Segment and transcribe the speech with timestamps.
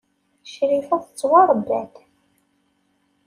[0.51, 1.93] Crifa tettwaṛebba-d.